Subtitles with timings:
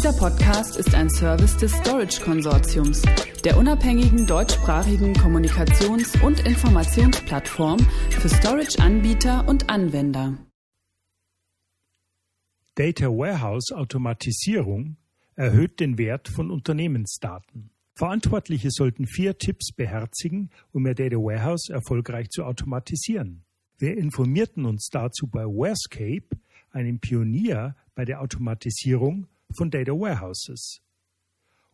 [0.00, 3.02] Dieser Podcast ist ein Service des Storage Konsortiums,
[3.44, 10.38] der unabhängigen deutschsprachigen Kommunikations- und Informationsplattform für Storage-Anbieter und Anwender.
[12.76, 14.96] Data Warehouse Automatisierung
[15.34, 17.68] erhöht den Wert von Unternehmensdaten.
[17.92, 23.44] Verantwortliche sollten vier Tipps beherzigen, um ihr Data Warehouse erfolgreich zu automatisieren.
[23.76, 26.40] Wir informierten uns dazu bei Warescape,
[26.70, 29.26] einem Pionier bei der Automatisierung
[29.56, 30.80] von Data Warehouses.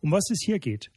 [0.01, 0.91] Um was es hier geht?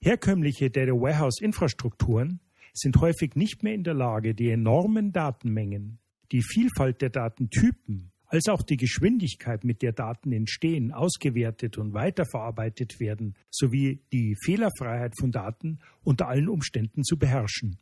[0.00, 2.40] Herkömmliche Data Warehouse Infrastrukturen
[2.72, 5.98] sind häufig nicht mehr in der Lage, die enormen Datenmengen,
[6.30, 13.00] die Vielfalt der Datentypen, als auch die Geschwindigkeit, mit der Daten entstehen, ausgewertet und weiterverarbeitet
[13.00, 17.78] werden, sowie die Fehlerfreiheit von Daten unter allen Umständen zu beherrschen.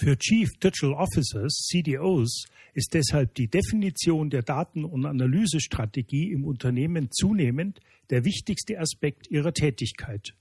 [0.00, 7.10] Für Chief Digital Officers, CDOs, ist deshalb die Definition der Daten- und Analysestrategie im Unternehmen
[7.10, 10.36] zunehmend der wichtigste Aspekt ihrer Tätigkeit.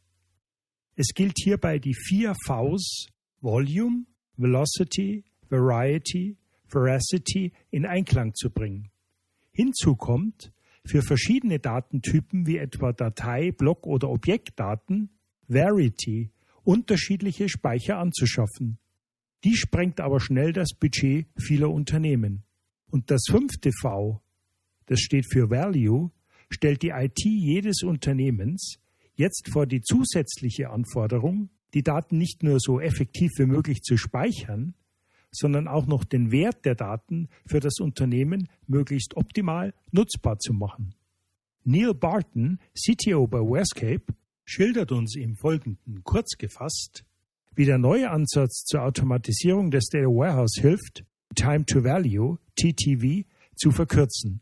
[0.96, 3.08] Es gilt hierbei die vier Vs
[3.42, 8.92] Volume, Velocity, Variety, Veracity in Einklang zu bringen.
[9.54, 10.52] Hinzu kommt,
[10.86, 15.10] für verschiedene Datentypen wie etwa Datei, Block oder Objektdaten
[15.48, 16.30] Verity
[16.64, 18.78] unterschiedliche Speicher anzuschaffen.
[19.44, 22.44] Die sprengt aber schnell das Budget vieler Unternehmen.
[22.90, 24.22] Und das fünfte V,
[24.86, 26.12] das steht für Value,
[26.50, 28.80] stellt die IT jedes Unternehmens
[29.16, 34.74] jetzt vor die zusätzliche Anforderung, die Daten nicht nur so effektiv wie möglich zu speichern,
[35.32, 40.96] sondern auch noch den Wert der Daten für das Unternehmen möglichst optimal nutzbar zu machen.
[41.64, 44.06] Neil Barton, CTO bei Westcape,
[44.46, 47.04] schildert uns im Folgenden kurz gefasst,
[47.58, 53.72] wie der neue Ansatz zur Automatisierung des Data Warehouse hilft, Time to Value, TTV, zu
[53.72, 54.42] verkürzen.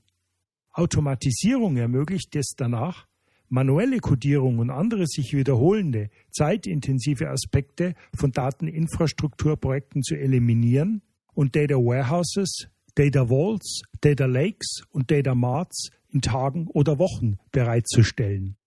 [0.73, 3.07] Automatisierung ermöglicht es danach,
[3.47, 11.01] manuelle Codierung und andere sich wiederholende, zeitintensive Aspekte von Dateninfrastrukturprojekten zu eliminieren
[11.33, 18.57] und Data Warehouses, Data Vaults, Data Lakes und Data Marts in Tagen oder Wochen bereitzustellen.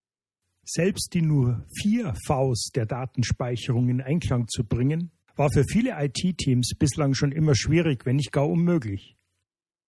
[0.70, 6.72] Selbst die nur vier Vs der Datenspeicherung in Einklang zu bringen, war für viele IT-Teams
[6.78, 9.16] bislang schon immer schwierig, wenn nicht gar unmöglich.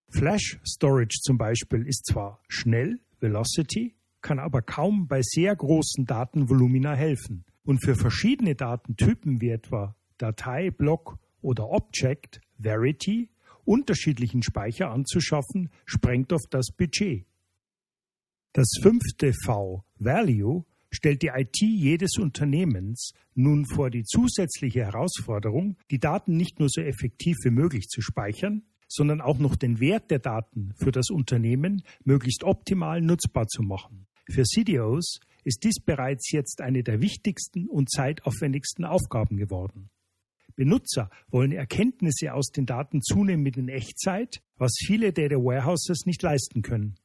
[0.09, 6.95] Flash Storage zum Beispiel ist zwar schnell, Velocity, kann aber kaum bei sehr großen Datenvolumina
[6.95, 7.45] helfen.
[7.63, 13.29] Und für verschiedene Datentypen wie etwa Datei, Block oder Object, Verity,
[13.67, 17.27] unterschiedlichen Speicher anzuschaffen, sprengt oft das Budget.
[18.55, 25.99] Das fünfte V, Value, stellt die IT jedes Unternehmens nun vor die zusätzliche Herausforderung, die
[25.99, 30.19] Daten nicht nur so effektiv wie möglich zu speichern, sondern auch noch den Wert der
[30.19, 34.07] Daten für das Unternehmen möglichst optimal nutzbar zu machen.
[34.29, 39.91] Für CDOs ist dies bereits jetzt eine der wichtigsten und zeitaufwendigsten Aufgaben geworden.
[40.57, 46.63] Benutzer wollen Erkenntnisse aus den Daten zunehmend in Echtzeit, was viele Data Warehouses nicht leisten
[46.63, 46.97] können.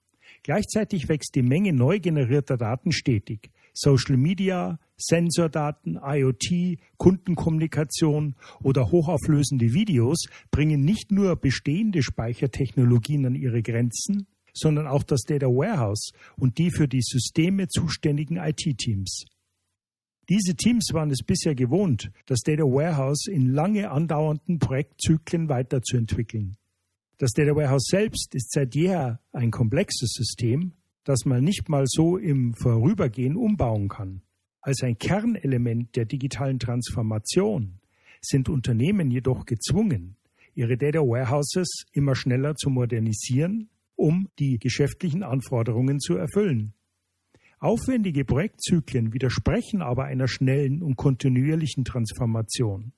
[0.44, 3.52] Gleichzeitig wächst die Menge neu generierter Daten stetig.
[3.75, 13.62] Social Media, Sensordaten, IoT, Kundenkommunikation oder hochauflösende Videos bringen nicht nur bestehende Speichertechnologien an ihre
[13.62, 19.25] Grenzen, sondern auch das Data Warehouse und die für die Systeme zuständigen IT-Teams.
[20.30, 26.56] Diese Teams waren es bisher gewohnt, das Data Warehouse in lange andauernden Projektzyklen weiterzuentwickeln.
[27.18, 30.74] Das Data Warehouse selbst ist seit jeher ein komplexes System,
[31.06, 34.22] das man nicht mal so im Vorübergehen umbauen kann.
[34.60, 37.80] Als ein Kernelement der digitalen Transformation
[38.20, 40.18] sind Unternehmen jedoch gezwungen,
[40.56, 46.74] ihre Data Warehouses immer schneller zu modernisieren, um die geschäftlichen Anforderungen zu erfüllen.
[47.60, 52.92] Aufwendige Projektzyklen widersprechen aber einer schnellen und kontinuierlichen Transformation.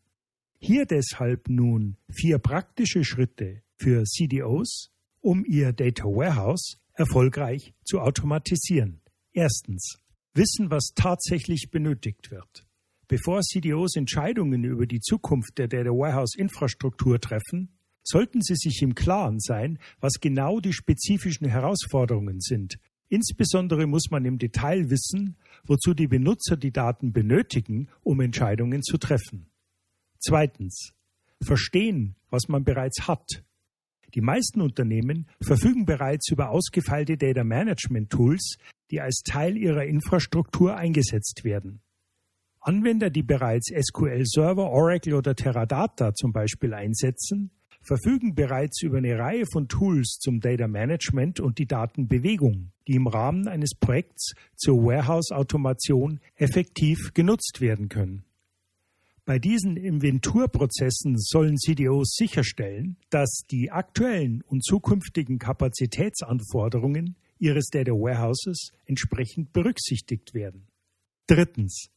[0.60, 4.92] Hier deshalb nun vier praktische Schritte für CDOs,
[5.22, 9.02] um ihr Data Warehouse erfolgreich zu automatisieren.
[9.32, 9.98] Erstens.
[10.34, 12.68] Wissen, was tatsächlich benötigt wird.
[13.08, 18.96] Bevor CDOs Entscheidungen über die Zukunft der Data Warehouse Infrastruktur treffen, sollten sie sich im
[18.96, 22.78] Klaren sein, was genau die spezifischen Herausforderungen sind.
[23.10, 28.98] Insbesondere muss man im Detail wissen, wozu die Benutzer die Daten benötigen, um Entscheidungen zu
[28.98, 29.50] treffen.
[30.20, 30.94] Zweitens.
[31.42, 33.44] Verstehen, was man bereits hat.
[34.14, 38.58] Die meisten Unternehmen verfügen bereits über ausgefeilte Data Management Tools,
[38.90, 41.82] die als Teil ihrer Infrastruktur eingesetzt werden.
[42.62, 47.52] Anwender, die bereits SQL Server, Oracle oder Teradata zum Beispiel einsetzen,
[47.82, 53.08] verfügen bereits über eine Reihe von Tools zum Data Management und die Datenbewegung, die im
[53.08, 58.24] Rahmen eines Projekts zur Warehouse-Automation effektiv genutzt werden können.
[59.28, 68.72] Bei diesen Inventurprozessen sollen CDOs sicherstellen, dass die aktuellen und zukünftigen Kapazitätsanforderungen ihres Data Warehouses
[68.86, 70.70] entsprechend berücksichtigt werden.
[71.28, 71.90] Drittens.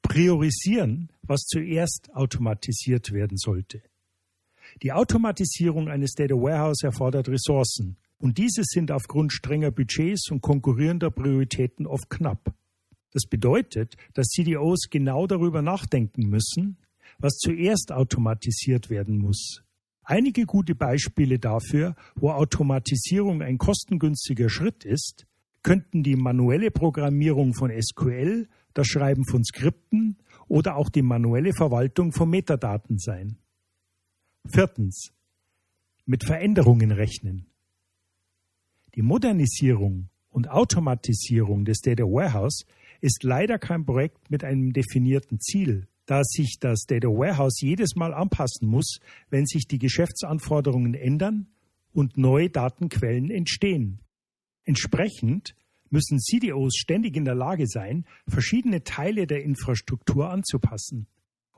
[0.00, 3.82] Priorisieren, was zuerst automatisiert werden sollte.
[4.82, 11.10] Die Automatisierung eines Data Warehouse erfordert Ressourcen und diese sind aufgrund strenger Budgets und konkurrierender
[11.10, 12.54] Prioritäten oft knapp.
[13.12, 16.76] Das bedeutet, dass CDOs genau darüber nachdenken müssen,
[17.18, 19.62] was zuerst automatisiert werden muss.
[20.02, 25.26] Einige gute Beispiele dafür, wo Automatisierung ein kostengünstiger Schritt ist,
[25.62, 30.16] könnten die manuelle Programmierung von SQL, das Schreiben von Skripten
[30.46, 33.36] oder auch die manuelle Verwaltung von Metadaten sein.
[34.46, 35.12] Viertens.
[36.06, 37.46] Mit Veränderungen rechnen.
[38.94, 42.64] Die Modernisierung und Automatisierung des Data Warehouse
[43.00, 48.14] ist leider kein Projekt mit einem definierten Ziel, da sich das Data Warehouse jedes Mal
[48.14, 48.98] anpassen muss,
[49.30, 51.48] wenn sich die Geschäftsanforderungen ändern
[51.92, 54.00] und neue Datenquellen entstehen.
[54.64, 55.54] Entsprechend
[55.90, 61.06] müssen CDOs ständig in der Lage sein, verschiedene Teile der Infrastruktur anzupassen.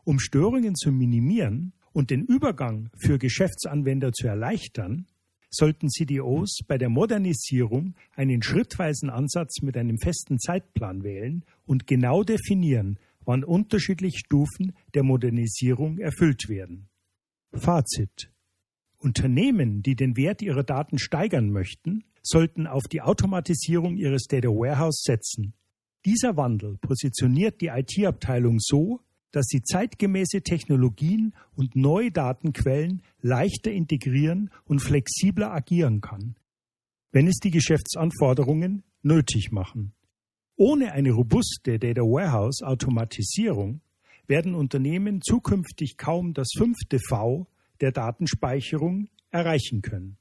[0.04, 5.06] Um Störungen zu minimieren und den Übergang für Geschäftsanwender zu erleichtern,
[5.50, 12.22] sollten CDOs bei der Modernisierung einen schrittweisen Ansatz mit einem festen Zeitplan wählen und genau
[12.22, 16.88] definieren, wann unterschiedliche Stufen der Modernisierung erfüllt werden.
[17.52, 18.32] Fazit.
[18.98, 25.02] Unternehmen, die den Wert ihrer Daten steigern möchten, sollten auf die Automatisierung ihres Data Warehouse
[25.02, 25.54] setzen.
[26.04, 29.00] Dieser Wandel positioniert die IT-Abteilung so,
[29.32, 36.36] dass sie zeitgemäße Technologien und neue Datenquellen leichter integrieren und flexibler agieren kann,
[37.12, 39.92] wenn es die Geschäftsanforderungen nötig machen.
[40.56, 43.80] Ohne eine robuste Data Warehouse Automatisierung
[44.26, 47.46] werden Unternehmen zukünftig kaum das fünfte V
[47.80, 50.16] der Datenspeicherung erreichen können.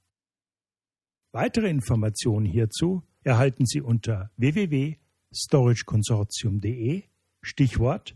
[1.31, 7.03] Weitere Informationen hierzu erhalten Sie unter www.storageconsortium.de
[7.41, 8.15] Stichwort